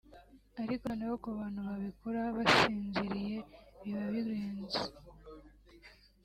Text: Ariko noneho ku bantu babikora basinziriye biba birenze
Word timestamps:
Ariko 0.61 0.85
noneho 0.89 1.13
ku 1.23 1.29
bantu 1.37 1.59
babikora 1.67 2.21
basinziriye 2.35 3.37
biba 3.81 4.03
birenze 4.13 4.81